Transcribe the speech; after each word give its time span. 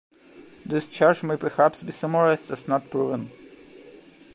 This 0.65 0.87
charge 0.87 1.21
may 1.21 1.37
perhaps 1.37 1.83
be 1.83 1.91
summarised 1.91 2.49
as 2.49 2.67
not 2.67 2.89
proven. 2.89 3.29